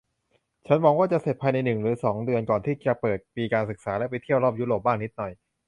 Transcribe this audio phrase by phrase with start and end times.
[0.67, 5.31] ฉันหวังว่าจะเสร็จภายในหนึ่งหรือสองเดือนก่อนที่จะเปิดปีการศึกษาและไปเที่ยวรอบยุโรปบ้างนิดหน่อย